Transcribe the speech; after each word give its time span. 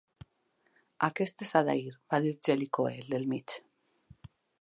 "Aquest 1.07 1.43
és 1.45 1.51
Adair," 1.59 1.91
va 2.13 2.19
dir 2.23 2.31
Jellicoe, 2.47 2.95
"el 3.03 3.13
del 3.13 3.29
mig." 3.35 3.59